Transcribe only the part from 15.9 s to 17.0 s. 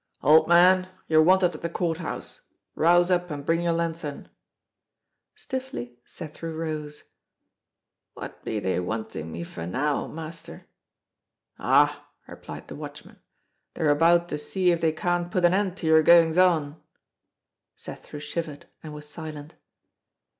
goings on."